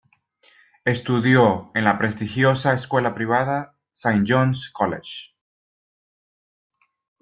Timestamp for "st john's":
3.93-4.71